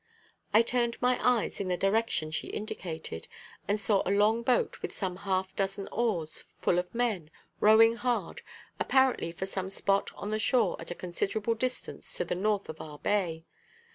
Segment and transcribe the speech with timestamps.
[0.51, 3.27] I turned my eyes in the direction she indicated,
[3.67, 8.41] and saw a long boat with some half dozen oars, full of men, rowing hard,
[8.79, 12.81] apparently for some spot on the shore at a considerable distance to the north of
[12.81, 13.45] our bay.